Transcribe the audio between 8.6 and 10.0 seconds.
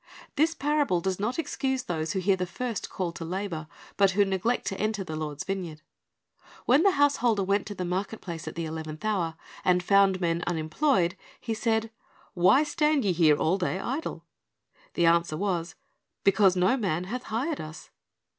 eleventh hour, and